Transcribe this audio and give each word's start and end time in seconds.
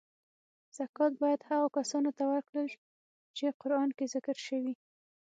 زکات 0.77 1.13
باید 1.21 1.41
هغو 1.49 1.67
کسانو 1.77 2.09
ته 2.17 2.23
ورکړل 2.31 2.67
چی 3.35 3.45
قران 3.61 3.89
کې 3.97 4.05
ذکر 4.13 4.35
شوی. 4.47 4.73